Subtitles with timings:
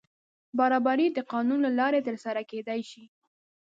[0.59, 3.03] برابري د قانون له لارې تر سره کېدای شي.